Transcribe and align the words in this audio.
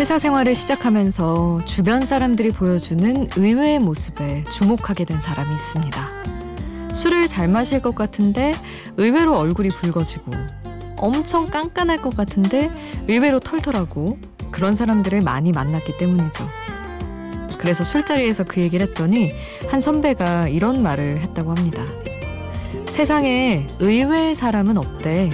회사 0.00 0.18
생활을 0.18 0.54
시작하면서 0.54 1.66
주변 1.66 2.06
사람들이 2.06 2.52
보여주는 2.52 3.28
의외의 3.36 3.80
모습에 3.80 4.44
주목하게 4.44 5.04
된 5.04 5.20
사람이 5.20 5.54
있습니다. 5.54 6.08
술을 6.94 7.26
잘 7.26 7.48
마실 7.48 7.80
것 7.82 7.94
같은데 7.94 8.54
의외로 8.96 9.36
얼굴이 9.36 9.68
붉어지고 9.68 10.32
엄청 10.96 11.44
깐깐할 11.44 11.98
것 11.98 12.16
같은데 12.16 12.70
의외로 13.08 13.40
털털하고 13.40 14.18
그런 14.50 14.74
사람들을 14.74 15.20
많이 15.20 15.52
만났기 15.52 15.98
때문이죠. 15.98 16.48
그래서 17.58 17.84
술자리에서 17.84 18.44
그 18.44 18.62
얘기를 18.62 18.86
했더니 18.86 19.34
한 19.68 19.82
선배가 19.82 20.48
이런 20.48 20.82
말을 20.82 21.20
했다고 21.20 21.50
합니다. 21.50 21.84
세상에 22.86 23.66
의외의 23.80 24.34
사람은 24.34 24.78
없대. 24.78 25.28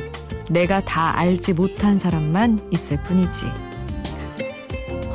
내가 0.51 0.81
다 0.81 1.17
알지 1.17 1.53
못한 1.53 2.01
사람만 2.01 2.71
있을 2.73 3.01
뿐이지. 3.03 3.66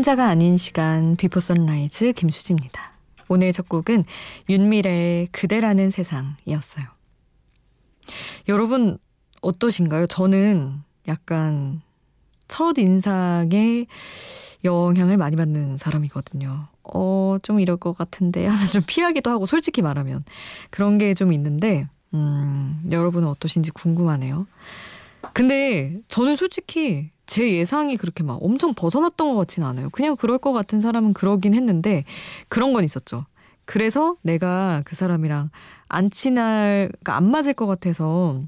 혼자가 0.00 0.28
아닌 0.28 0.56
시간 0.56 1.14
비포 1.14 1.40
선라이즈 1.40 2.14
김수지입니다. 2.14 2.92
오늘 3.28 3.52
첫 3.52 3.68
곡은 3.68 4.04
윤미래의 4.48 5.26
그대라는 5.30 5.90
세상이었어요. 5.90 6.86
여러분 8.48 8.96
어떠신가요? 9.42 10.06
저는 10.06 10.78
약간 11.06 11.82
첫 12.48 12.78
인상에 12.78 13.84
영향을 14.64 15.18
많이 15.18 15.36
받는 15.36 15.76
사람이거든요. 15.76 16.68
어, 16.94 17.36
좀 17.42 17.60
이럴 17.60 17.76
것 17.76 17.92
같은데 17.92 18.46
하나 18.46 18.64
좀 18.68 18.80
피하기도 18.86 19.28
하고 19.30 19.44
솔직히 19.44 19.82
말하면 19.82 20.22
그런 20.70 20.96
게 20.96 21.12
좀 21.12 21.34
있는데 21.34 21.86
음, 22.14 22.82
여러분은 22.90 23.28
어떠신지 23.28 23.70
궁금하네요. 23.72 24.46
근데 25.34 26.00
저는 26.08 26.36
솔직히 26.36 27.10
제 27.30 27.52
예상이 27.52 27.96
그렇게 27.96 28.24
막 28.24 28.42
엄청 28.42 28.74
벗어났던 28.74 29.28
것 29.28 29.36
같지는 29.36 29.68
않아요. 29.68 29.88
그냥 29.90 30.16
그럴 30.16 30.36
것 30.38 30.52
같은 30.52 30.80
사람은 30.80 31.12
그러긴 31.12 31.54
했는데 31.54 32.02
그런 32.48 32.72
건 32.72 32.82
있었죠. 32.82 33.24
그래서 33.64 34.16
내가 34.22 34.82
그 34.84 34.96
사람이랑 34.96 35.50
안 35.88 36.10
친할, 36.10 36.88
그러니까 36.90 37.14
안 37.14 37.30
맞을 37.30 37.54
것 37.54 37.68
같아서 37.68 38.42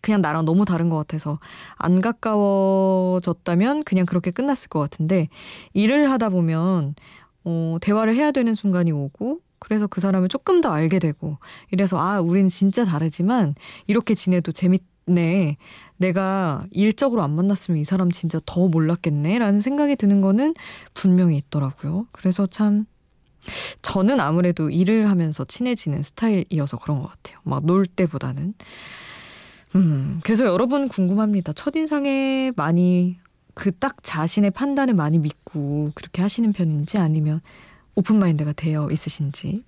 그냥 0.00 0.20
나랑 0.20 0.44
너무 0.44 0.64
다른 0.64 0.90
것 0.90 0.96
같아서 0.96 1.40
안 1.74 2.00
가까워졌다면 2.00 3.82
그냥 3.82 4.06
그렇게 4.06 4.30
끝났을 4.30 4.68
것 4.68 4.78
같은데 4.78 5.28
일을 5.72 6.08
하다 6.08 6.28
보면 6.28 6.94
어, 7.42 7.78
대화를 7.80 8.14
해야 8.14 8.30
되는 8.30 8.54
순간이 8.54 8.92
오고 8.92 9.40
그래서 9.58 9.88
그 9.88 10.00
사람을 10.00 10.28
조금 10.28 10.60
더 10.60 10.70
알게 10.70 11.00
되고 11.00 11.38
이래서 11.72 11.98
아 11.98 12.20
우린 12.20 12.48
진짜 12.48 12.84
다르지만 12.84 13.56
이렇게 13.88 14.14
지내도 14.14 14.52
재밌네 14.52 15.56
내가 15.98 16.66
일적으로 16.70 17.22
안 17.22 17.32
만났으면 17.36 17.78
이 17.80 17.84
사람 17.84 18.10
진짜 18.10 18.40
더 18.46 18.68
몰랐겠네 18.68 19.38
라는 19.38 19.60
생각이 19.60 19.96
드는 19.96 20.20
거는 20.20 20.54
분명히 20.94 21.36
있더라고요. 21.36 22.06
그래서 22.12 22.46
참 22.46 22.86
저는 23.82 24.20
아무래도 24.20 24.70
일을 24.70 25.08
하면서 25.10 25.44
친해지는 25.44 26.02
스타일이어서 26.02 26.78
그런 26.78 27.00
것 27.02 27.08
같아요. 27.10 27.38
막 27.44 27.64
놀 27.66 27.84
때보다는. 27.86 28.54
음, 29.76 30.20
그래서 30.24 30.44
여러분 30.46 30.88
궁금합니다. 30.88 31.52
첫인상에 31.52 32.52
많이 32.56 33.18
그 33.54 33.72
딱 33.72 34.02
자신의 34.02 34.52
판단을 34.52 34.94
많이 34.94 35.18
믿고 35.18 35.90
그렇게 35.94 36.22
하시는 36.22 36.52
편인지 36.52 36.98
아니면 36.98 37.40
open 37.96 38.18
mind가 38.18 38.52
되어 38.52 38.88
있으신지. 38.90 39.64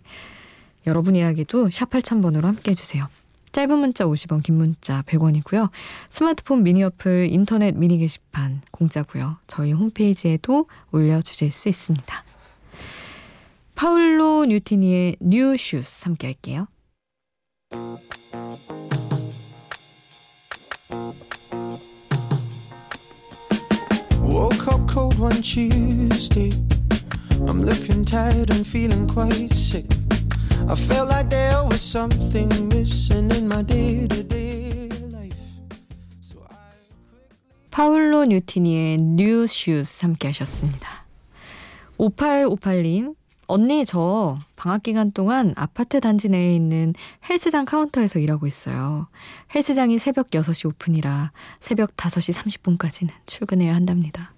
여러분 0.87 1.17
이야기도 1.17 1.71
샵 1.71 1.91
8000번으로 1.91 2.43
함께 2.43 2.71
해주세요. 2.71 3.07
짧은 3.53 3.79
문자 3.79 4.05
50원, 4.05 4.43
긴 4.43 4.57
문자 4.57 5.03
100원이고요. 5.03 5.71
스마트폰 6.09 6.63
미니 6.63 6.85
어플, 6.85 7.29
인터넷 7.31 7.77
미니 7.77 7.99
게시판 7.99 8.63
공짜고요. 8.71 9.39
저희 9.47 9.73
홈페이지에도 9.73 10.67
올려주실 10.93 11.51
수 11.51 11.69
있습니다. 11.69 12.25
Paolo 13.75 14.45
Nutini의 14.45 15.17
New 15.21 15.57
Shoes 15.57 16.05
함께 16.05 16.29
할게요. 16.29 16.67
I 30.71 30.77
felt 30.77 31.11
like 31.11 31.29
there 31.31 31.65
was 31.65 31.81
something 31.81 32.49
missing 32.69 33.29
in 33.35 33.47
my 33.47 33.65
day-to-day 33.65 34.89
life. 35.11 35.35
So 36.23 36.47
I 36.49 36.55
파울로 37.73 38.27
뉴티니의 38.27 38.99
New 39.01 39.49
Shoes 39.51 40.03
함께 40.03 40.29
하셨습니다. 40.29 41.07
5858님, 41.99 43.17
언니 43.49 43.85
저 43.85 44.39
방학 44.55 44.85
기간 44.85 45.11
동안 45.11 45.55
아파트 45.57 45.99
단지 45.99 46.29
내에 46.29 46.55
있는 46.55 46.95
헬스장 47.29 47.65
카운터에서 47.65 48.21
일하고 48.21 48.47
있어요. 48.47 49.09
헬스장이 49.53 49.99
새벽 49.99 50.31
6시 50.31 50.69
오픈이라 50.69 51.33
새벽 51.59 51.97
5시 51.97 52.79
30분까지는 52.79 53.11
출근해야 53.27 53.75
한답니다. 53.75 54.35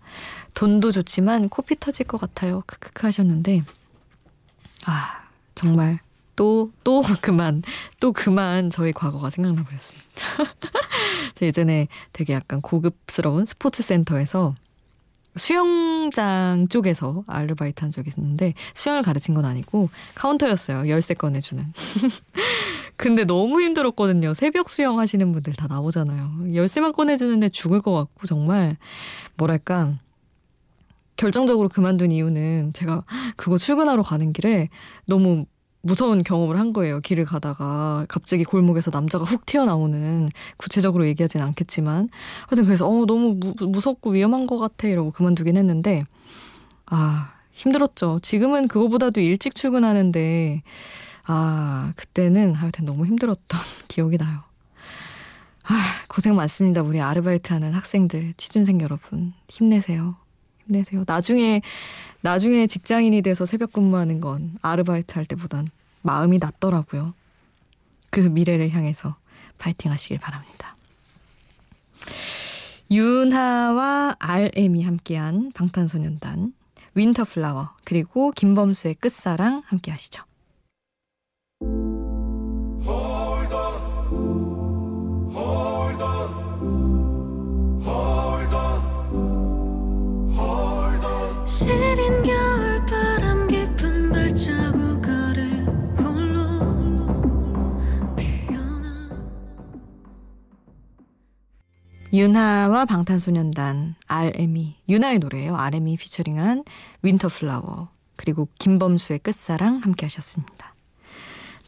돈도 0.54 0.92
좋지만 0.92 1.50
코피 1.50 1.78
터질 1.78 2.06
것 2.06 2.18
같아요. 2.18 2.62
크크크 2.66 3.06
하셨는데 3.06 3.64
아 4.86 5.24
정말 5.54 6.00
또, 6.42 6.72
또 6.82 7.02
그만, 7.20 7.62
또 8.00 8.12
그만 8.12 8.68
저희 8.68 8.90
과거가 8.90 9.30
생각나 9.30 9.62
버렸습니다. 9.62 10.10
예전에 11.40 11.86
되게 12.12 12.32
약간 12.32 12.60
고급스러운 12.60 13.46
스포츠 13.46 13.80
센터에서 13.84 14.52
수영장 15.36 16.66
쪽에서 16.68 17.22
아르바이트 17.28 17.84
한 17.84 17.92
적이 17.92 18.10
있는데 18.18 18.54
수영을 18.74 19.02
가르친 19.02 19.34
건 19.34 19.44
아니고 19.44 19.88
카운터였어요. 20.16 20.88
열쇠 20.88 21.14
꺼내주는. 21.14 21.64
근데 22.96 23.24
너무 23.24 23.60
힘들었거든요. 23.60 24.34
새벽 24.34 24.68
수영 24.68 24.98
하시는 24.98 25.30
분들 25.30 25.52
다 25.52 25.68
나오잖아요. 25.68 26.54
열쇠만 26.54 26.90
꺼내주는데 26.90 27.50
죽을 27.50 27.78
것 27.78 27.92
같고 27.92 28.26
정말 28.26 28.76
뭐랄까 29.36 29.92
결정적으로 31.14 31.68
그만둔 31.68 32.10
이유는 32.10 32.72
제가 32.72 33.04
그거 33.36 33.58
출근하러 33.58 34.02
가는 34.02 34.32
길에 34.32 34.70
너무 35.06 35.44
무서운 35.82 36.22
경험을 36.22 36.58
한 36.58 36.72
거예요. 36.72 37.00
길을 37.00 37.24
가다가 37.24 38.06
갑자기 38.08 38.44
골목에서 38.44 38.90
남자가 38.92 39.24
훅 39.24 39.44
튀어나오는 39.46 40.30
구체적으로 40.56 41.06
얘기하진 41.06 41.42
않겠지만 41.42 42.08
하여튼 42.48 42.64
그래서 42.64 42.88
어 42.88 43.04
너무 43.04 43.34
무, 43.34 43.54
무섭고 43.66 44.10
위험한 44.10 44.46
것 44.46 44.58
같아 44.58 44.86
이러고 44.88 45.10
그만두긴 45.10 45.56
했는데 45.56 46.04
아 46.86 47.32
힘들었죠. 47.52 48.20
지금은 48.22 48.68
그거보다도 48.68 49.20
일찍 49.20 49.54
출근하는데 49.54 50.62
아 51.24 51.92
그때는 51.96 52.54
하여튼 52.54 52.86
너무 52.86 53.04
힘들었던 53.04 53.60
기억이 53.88 54.18
나요. 54.18 54.40
아 55.64 55.74
고생 56.08 56.36
많습니다. 56.36 56.82
우리 56.82 57.00
아르바이트하는 57.00 57.74
학생들 57.74 58.34
취준생 58.36 58.80
여러분 58.80 59.32
힘내세요. 59.48 60.21
힘내세요. 60.72 61.04
나중에 61.06 61.60
나중에 62.22 62.66
직장인이 62.66 63.22
돼서 63.22 63.46
새벽 63.46 63.72
근무하는 63.72 64.20
건 64.20 64.56
아르바이트 64.62 65.14
할 65.14 65.26
때보단 65.26 65.68
마음이 66.02 66.38
낫더라고요. 66.38 67.14
그 68.10 68.20
미래를 68.20 68.70
향해서 68.70 69.16
파이팅 69.58 69.92
하시길 69.92 70.18
바랍니다. 70.18 70.76
윤하와 72.90 74.16
RM이 74.18 74.82
함께한 74.82 75.52
방탄소년단 75.52 76.52
윈터플라워 76.94 77.70
그리고 77.84 78.32
김범수의 78.32 78.96
끝사랑 78.96 79.62
함께 79.66 79.90
하시죠. 79.90 80.24
윤하와 102.12 102.84
방탄소년단 102.84 103.94
RM이 104.06 104.76
윤하의 104.86 105.18
노래예요. 105.18 105.56
RM이 105.56 105.96
피처링한 105.96 106.64
윈터플라워 107.00 107.88
그리고 108.16 108.48
김범수의 108.58 109.20
끝사랑 109.20 109.78
함께 109.78 110.04
하셨습니다. 110.04 110.74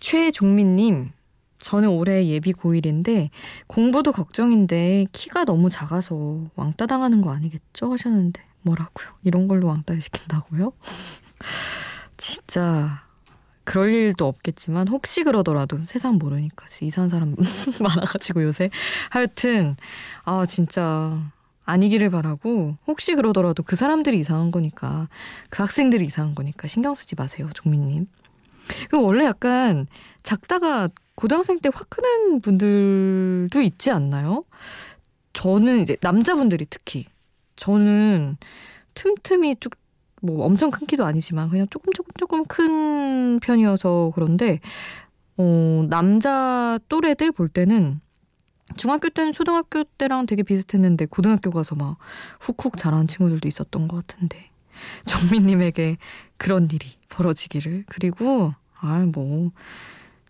최종민님 0.01 1.13
저는 1.61 1.89
올해 1.89 2.27
예비 2.27 2.53
고1인데 2.53 3.31
공부도 3.69 4.13
걱정인데 4.13 5.07
키가 5.13 5.47
너무 5.47 5.71
작아서 5.71 6.43
왕따 6.57 6.87
당하는 6.87 7.23
거 7.23 7.33
아니겠죠? 7.33 7.91
하셨는데 7.93 8.43
뭐라고요? 8.61 9.09
이런 9.23 9.49
걸로 9.49 9.69
왕따를 9.69 10.03
시킨다고요? 10.03 10.73
진짜 12.19 13.03
그럴 13.65 13.95
일도 13.95 14.27
없겠지만 14.27 14.89
혹시 14.89 15.25
그러더라도 15.25 15.85
세상 15.85 16.17
모르니까 16.17 16.67
이상한 16.83 17.09
사람 17.09 17.35
많아가지고 17.83 18.43
요새 18.43 18.71
하여튼 19.11 19.77
아 20.25 20.45
진짜 20.47 21.23
아니기를 21.65 22.11
바라고 22.11 22.77
혹시 22.87 23.15
그러더라도 23.15 23.63
그 23.63 23.75
사람들이 23.75 24.19
이상한 24.19 24.51
거니까 24.51 25.09
그 25.49 25.63
학생들이 25.63 26.05
이상한 26.05 26.35
거니까 26.35 26.69
신경 26.69 26.95
쓰지 26.95 27.15
마세요 27.15 27.49
종민님. 27.55 28.07
그 28.91 29.01
원래 29.01 29.25
약간 29.25 29.87
작다가 30.23 30.89
고등학생 31.15 31.59
때 31.59 31.71
화크는 31.73 32.41
분들도 32.41 33.61
있지 33.61 33.91
않나요? 33.91 34.45
저는 35.33 35.81
이제 35.81 35.97
남자분들이 36.01 36.67
특히 36.69 37.07
저는 37.57 38.37
틈틈이 38.95 39.57
쭉 39.61 39.73
뭐 40.25 40.45
엄청 40.45 40.71
큰 40.71 40.87
키도 40.87 41.05
아니지만 41.05 41.51
그냥 41.51 41.67
조금 41.71 41.93
조금 41.93 42.11
조금 42.19 42.45
큰 42.45 43.41
편이어서 43.41 44.13
그런데 44.15 44.61
어 45.37 45.87
남자 45.89 46.79
또래들 46.89 47.33
볼 47.33 47.49
때는 47.49 48.01
중학교 48.77 49.11
때는 49.11 49.33
초등학교 49.33 49.85
때랑 49.85 50.27
되게 50.27 50.43
비슷했는데 50.43 51.07
고등학교 51.07 51.51
가서 51.51 51.75
막 51.75 51.99
훅훅 52.41 52.77
자라는 52.77 53.07
친구들도 53.07 53.47
있었던 53.47 53.89
것 53.89 54.07
같은데 54.07 54.51
정민님에게 55.05 55.99
그런 56.37 56.69
일이 56.71 56.87
벌어지기를 57.09 57.85
그리고 57.89 58.53
아 58.81 59.07
뭐 59.13 59.51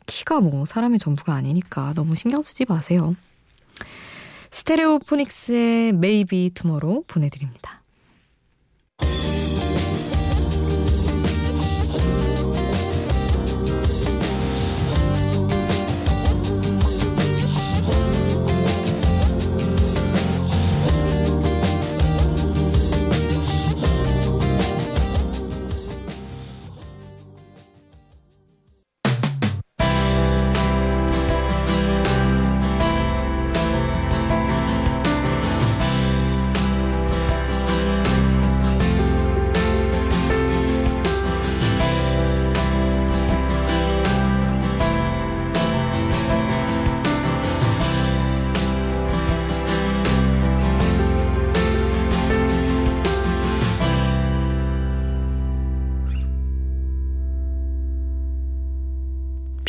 키가 0.06 0.40
뭐 0.40 0.66
사람의 0.66 0.98
전부가 0.98 1.34
아니니까 1.34 1.92
너무 1.94 2.14
신경 2.14 2.42
쓰지 2.42 2.66
마세요. 2.68 3.14
Stereophonics의 4.50 5.92
Maybe 5.92 6.52
Tomorrow 6.54 7.04
보내드립니다. 7.06 7.83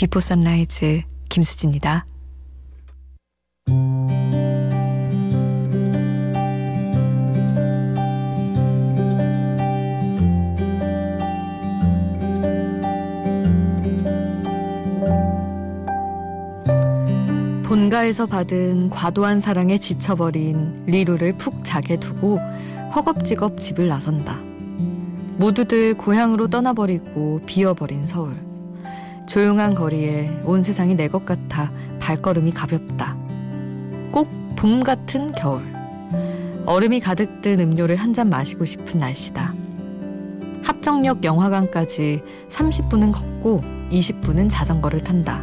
비포 0.05 0.19
선라이즈 0.19 1.01
김수지입니다. 1.29 2.05
본가에서 17.63 18.27
받은 18.27 18.91
과도한 18.91 19.41
사랑에 19.41 19.79
지쳐버린 19.79 20.85
리루를 20.85 21.33
푹 21.39 21.63
자게 21.63 21.97
두고 21.97 22.39
허겁지겁 22.93 23.59
집을 23.59 23.87
나선다. 23.87 24.37
모두들 25.37 25.95
고향으로 25.97 26.47
떠나버리고 26.49 27.41
비어버린 27.47 28.05
서울. 28.05 28.44
조용한 29.27 29.75
거리에 29.75 30.31
온 30.45 30.61
세상이 30.61 30.95
내 30.95 31.07
것 31.07 31.25
같아 31.25 31.71
발걸음이 31.99 32.51
가볍다. 32.51 33.15
꼭 34.11 34.27
봄 34.55 34.83
같은 34.83 35.31
겨울. 35.33 35.61
얼음이 36.65 36.99
가득 37.01 37.41
든 37.41 37.59
음료를 37.59 37.97
한 37.97 38.13
잔 38.13 38.29
마시고 38.29 38.65
싶은 38.65 38.99
날씨다. 38.99 39.53
합정역 40.63 41.23
영화관까지 41.23 42.21
30분은 42.49 43.11
걷고 43.11 43.61
20분은 43.91 44.49
자전거를 44.49 45.03
탄다. 45.03 45.41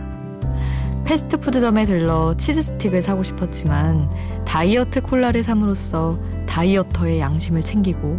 패스트푸드점에 1.04 1.84
들러 1.84 2.34
치즈 2.36 2.62
스틱을 2.62 3.02
사고 3.02 3.22
싶었지만 3.22 4.08
다이어트 4.46 5.02
콜라를 5.02 5.42
삼으로써 5.44 6.18
다이어터의 6.48 7.20
양심을 7.20 7.62
챙기고 7.62 8.18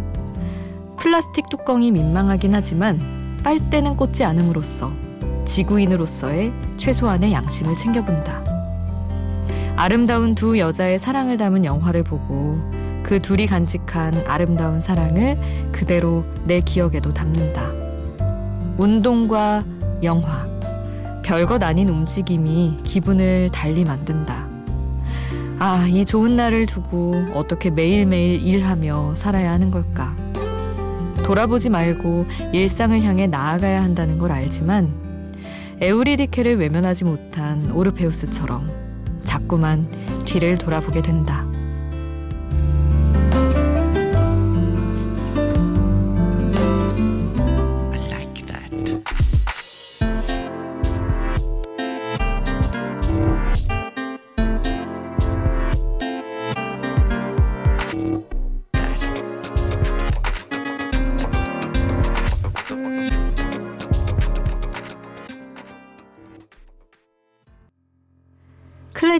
플라스틱 0.98 1.48
뚜껑이 1.50 1.90
민망하긴 1.90 2.54
하지만 2.54 3.00
빨대는 3.42 3.96
꽂지 3.96 4.24
않음으로써 4.24 4.92
지구인으로서의 5.44 6.52
최소한의 6.76 7.32
양심을 7.32 7.76
챙겨본다. 7.76 8.44
아름다운 9.76 10.34
두 10.34 10.58
여자의 10.58 10.98
사랑을 10.98 11.36
담은 11.36 11.64
영화를 11.64 12.04
보고 12.04 12.58
그 13.02 13.20
둘이 13.20 13.46
간직한 13.46 14.24
아름다운 14.26 14.80
사랑을 14.80 15.36
그대로 15.72 16.24
내 16.44 16.60
기억에도 16.60 17.12
담는다. 17.12 17.70
운동과 18.78 19.64
영화, 20.02 20.46
별것 21.22 21.62
아닌 21.62 21.88
움직임이 21.88 22.78
기분을 22.84 23.50
달리 23.52 23.84
만든다. 23.84 24.48
아, 25.58 25.86
이 25.88 26.04
좋은 26.04 26.36
날을 26.36 26.66
두고 26.66 27.26
어떻게 27.34 27.70
매일매일 27.70 28.42
일하며 28.42 29.14
살아야 29.16 29.52
하는 29.52 29.70
걸까? 29.70 30.14
돌아보지 31.24 31.70
말고 31.70 32.26
일상을 32.52 33.02
향해 33.02 33.26
나아가야 33.26 33.82
한다는 33.82 34.18
걸 34.18 34.30
알지만 34.32 35.03
에우리디케를 35.80 36.56
외면하지 36.58 37.04
못한 37.04 37.70
오르페우스처럼 37.72 38.70
자꾸만 39.22 39.88
뒤를 40.24 40.56
돌아보게 40.56 41.02
된다. 41.02 41.43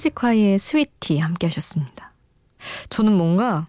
클래식화의 0.05 0.59
스위티 0.59 1.19
함께 1.19 1.47
하셨습니다. 1.47 2.13
저는 2.91 3.17
뭔가 3.17 3.67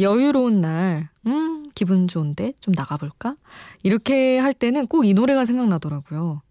여유로운 0.00 0.60
날, 0.60 1.08
음, 1.26 1.70
기분 1.74 2.08
좋은데 2.08 2.52
좀 2.60 2.72
나가볼까? 2.74 3.36
이렇게 3.82 4.38
할 4.38 4.52
때는 4.54 4.86
꼭 4.86 5.04
이 5.04 5.14
노래가 5.14 5.44
생각나더라고요. 5.44 6.42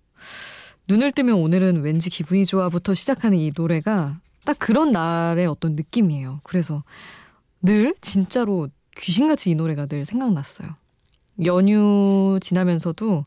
눈을 0.87 1.11
뜨면 1.11 1.35
오늘은 1.35 1.81
왠지 1.81 2.09
기분이 2.09 2.45
좋아부터 2.45 2.93
시작하는 2.93 3.37
이 3.37 3.51
노래가 3.55 4.19
딱 4.45 4.57
그런 4.59 4.91
날의 4.91 5.45
어떤 5.47 5.75
느낌이에요. 5.75 6.39
그래서 6.43 6.83
늘 7.61 7.93
진짜로 8.01 8.69
귀신같이 8.97 9.51
이 9.51 9.55
노래가 9.55 9.85
늘 9.85 10.05
생각났어요. 10.05 10.69
연휴 11.45 12.39
지나면서도 12.41 13.25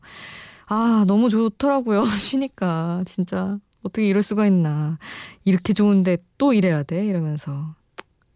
아, 0.67 1.03
너무 1.07 1.29
좋더라고요. 1.29 2.05
쉬니까. 2.19 3.03
진짜. 3.05 3.57
어떻게 3.83 4.07
이럴 4.07 4.23
수가 4.23 4.45
있나. 4.47 4.97
이렇게 5.43 5.73
좋은데 5.73 6.17
또 6.37 6.53
이래야 6.53 6.83
돼? 6.83 7.05
이러면서 7.05 7.75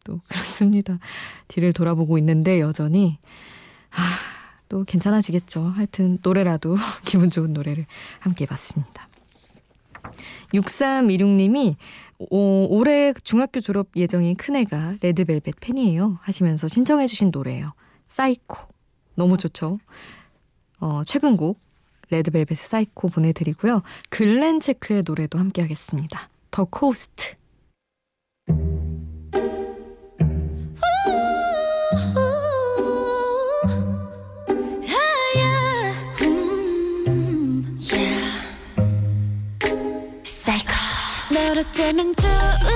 또 0.03 0.21
그렇습니다. 0.27 0.99
뒤를 1.47 1.73
돌아보고 1.73 2.17
있는데 2.17 2.59
여전히 2.59 3.19
아, 3.91 3.99
또 4.69 4.83
괜찮아지겠죠. 4.83 5.61
하여튼 5.61 6.19
노래라도 6.21 6.75
기분 7.05 7.29
좋은 7.29 7.53
노래를 7.53 7.85
함께 8.19 8.43
해봤습니다. 8.43 9.07
6326님이 10.53 11.75
오, 12.19 12.67
올해 12.69 13.13
중학교 13.23 13.59
졸업 13.59 13.87
예정인 13.95 14.35
큰애가 14.35 14.97
레드벨벳 15.01 15.55
팬이에요 15.59 16.19
하시면서 16.21 16.67
신청해 16.67 17.07
주신 17.07 17.31
노래예요. 17.31 17.73
사이코. 18.05 18.57
너무 19.15 19.37
좋죠. 19.37 19.79
어, 20.79 21.03
최근 21.05 21.35
곡 21.37 21.59
레드벨벳의 22.17 22.57
사이코 22.57 23.09
보내드리고요. 23.09 23.81
글렌 24.09 24.59
체크의 24.59 25.03
노래도 25.05 25.39
함께 25.39 25.61
하겠습니다. 25.61 26.29
The 26.51 26.65
Coast. 26.65 27.35
어쩌면 41.75 42.15
좋을 42.15 42.74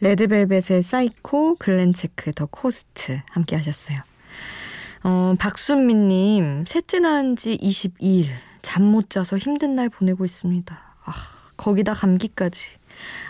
레드벨벳의 0.00 0.82
사이코, 0.82 1.56
글렌체크, 1.56 2.32
The 2.32 2.46
Coast 2.46 3.20
함께 3.30 3.56
하셨어요. 3.56 3.98
어, 5.04 5.34
박순미님, 5.38 6.64
셋째 6.66 7.00
낳은 7.00 7.36
지 7.36 7.56
22일, 7.56 8.26
잠 8.62 8.82
못 8.84 9.10
자서 9.10 9.38
힘든 9.38 9.74
날 9.74 9.88
보내고 9.88 10.24
있습니다. 10.24 10.74
아, 11.04 11.12
거기다 11.56 11.94
감기까지. 11.94 12.76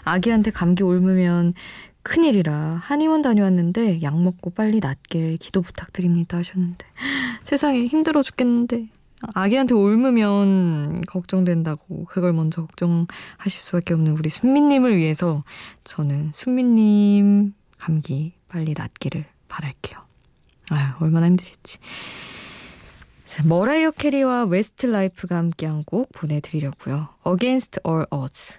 아기한테 0.05 0.51
감기 0.51 0.83
옮으면 0.83 1.55
큰일이라 2.03 2.81
한의원 2.83 3.21
다녀왔는데 3.23 4.01
약 4.03 4.21
먹고 4.21 4.51
빨리 4.51 4.81
낫길 4.81 5.37
기도 5.37 5.61
부탁드립니다 5.61 6.39
하셨는데 6.39 6.87
세상에 7.43 7.81
힘들어 7.87 8.23
죽겠는데 8.23 8.89
아기한테 9.35 9.75
옮으면 9.75 11.03
걱정된다고 11.03 12.05
그걸 12.05 12.33
먼저 12.33 12.63
걱정하실 12.63 13.61
수밖에 13.61 13.95
없는 13.95 14.13
우리 14.13 14.29
순미님을 14.29 14.97
위해서 14.97 15.43
저는 15.85 16.31
순미님 16.33 17.55
감기 17.79 18.35
빨리 18.49 18.75
낫기를 18.77 19.25
바랄게요. 19.49 19.99
아유 20.71 20.89
얼마나 21.01 21.27
힘드실지. 21.27 21.79
머라이어 23.45 23.91
캐리와 23.91 24.45
웨스트 24.45 24.87
라이프가 24.87 25.37
함께한 25.37 25.85
곡 25.85 26.11
보내드리려고요. 26.13 27.09
Against 27.27 27.81
All 27.87 28.07
Odds. 28.11 28.59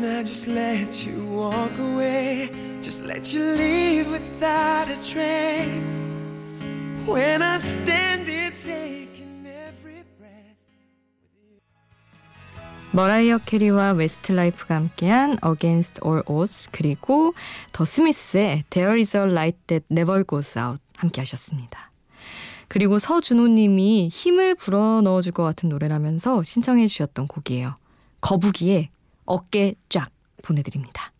Can 0.00 0.18
I 0.18 0.22
just 0.22 0.48
let 0.48 1.06
you 1.06 1.24
walk 1.26 1.78
away? 1.78 2.50
Just 2.80 3.04
let 3.04 3.34
you 3.34 3.42
leave 3.56 4.10
without 4.10 4.88
a 4.88 4.96
trace. 5.02 6.14
When 7.06 7.42
I 7.42 7.58
stand 7.58 8.26
here 8.26 8.50
taking 8.50 9.44
every 9.46 10.04
breath. 10.18 10.56
머라이어 12.92 13.38
캐리와 13.44 13.92
웨스트라이프가 13.92 14.74
함께한 14.74 15.36
Against 15.44 16.00
All 16.04 16.22
Odds 16.26 16.70
그리고 16.72 17.34
더 17.72 17.84
스미스의 17.84 18.64
There 18.70 18.98
Is 18.98 19.16
a 19.16 19.24
Light 19.24 19.58
That 19.66 19.84
Never 19.90 20.24
Goes 20.24 20.58
Out 20.58 20.80
함께 20.96 21.20
하셨습니다. 21.20 21.90
그리고 22.68 22.98
서준호님이 22.98 24.08
힘을 24.10 24.54
불어 24.54 25.02
넣어줄 25.02 25.32
것 25.32 25.42
같은 25.42 25.68
노래라면서 25.68 26.44
신청해 26.44 26.86
주셨던 26.86 27.26
곡이에요. 27.26 27.74
거북이의 28.20 28.90
어깨 29.30 29.76
쫙 29.88 30.10
보내드립니다. 30.42 31.12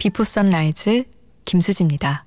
비포 0.00 0.24
선라이즈 0.24 1.04
김수지입니다. 1.44 2.24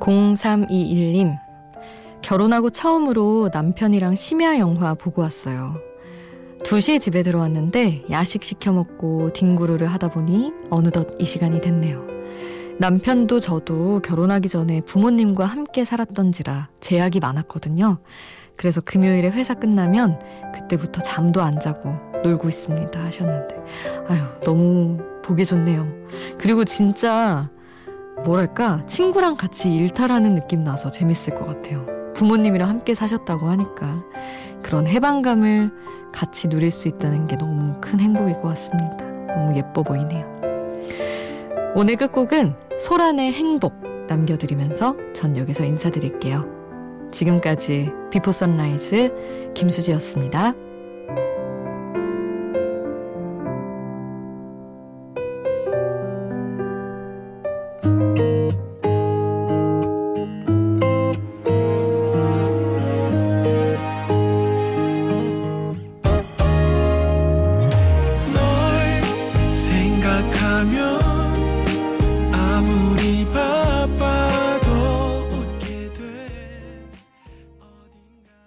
(0321님) 0.00 1.38
결혼하고 2.22 2.70
처음으로 2.70 3.50
남편이랑 3.52 4.16
심야 4.16 4.58
영화 4.58 4.94
보고 4.94 5.22
왔어요. 5.22 5.87
2시에 6.68 7.00
집에 7.00 7.22
들어왔는데 7.22 8.04
야식 8.10 8.44
시켜 8.44 8.72
먹고 8.72 9.32
뒹구르를 9.32 9.86
하다 9.86 10.08
보니 10.10 10.52
어느덧 10.68 11.08
이 11.18 11.24
시간이 11.24 11.62
됐네요. 11.62 12.06
남편도 12.78 13.40
저도 13.40 14.00
결혼하기 14.00 14.50
전에 14.50 14.82
부모님과 14.82 15.46
함께 15.46 15.86
살았던지라 15.86 16.68
제약이 16.80 17.20
많았거든요. 17.20 17.96
그래서 18.56 18.82
금요일에 18.82 19.30
회사 19.30 19.54
끝나면 19.54 20.20
그때부터 20.54 21.00
잠도 21.00 21.40
안 21.40 21.58
자고 21.58 21.94
놀고 22.22 22.48
있습니다 22.48 23.02
하셨는데 23.02 23.56
아유 24.08 24.20
너무 24.42 24.98
보기 25.24 25.46
좋네요. 25.46 25.86
그리고 26.36 26.66
진짜 26.66 27.48
뭐랄까 28.26 28.84
친구랑 28.84 29.38
같이 29.38 29.74
일탈하는 29.74 30.34
느낌 30.34 30.64
나서 30.64 30.90
재밌을 30.90 31.34
것 31.34 31.46
같아요. 31.46 31.86
부모님이랑 32.12 32.68
함께 32.68 32.94
사셨다고 32.94 33.46
하니까 33.46 34.04
그런 34.62 34.86
해방감을 34.86 35.70
같이 36.12 36.48
누릴 36.48 36.70
수 36.70 36.88
있다는 36.88 37.26
게 37.26 37.36
너무 37.36 37.80
큰 37.80 38.00
행복일 38.00 38.40
것 38.40 38.48
같습니다. 38.48 39.04
너무 39.34 39.56
예뻐 39.56 39.82
보이네요. 39.82 40.26
오늘 41.74 41.96
끝곡은 41.96 42.54
소란의 42.78 43.32
행복 43.32 43.74
남겨드리면서 44.08 44.96
전 45.12 45.36
여기서 45.36 45.64
인사드릴게요. 45.64 46.44
지금까지 47.10 47.90
Before 48.10 48.32
Sunrise 48.32 49.52
김수지였습니다. 49.54 50.54